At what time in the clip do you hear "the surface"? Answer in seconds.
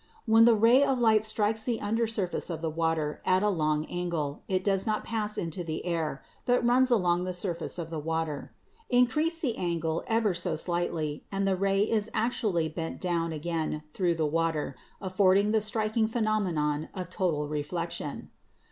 7.25-7.77